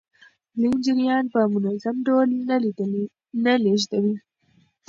[0.59, 2.27] لین جریان په منظم ډول
[3.45, 4.15] نه لیږدوي.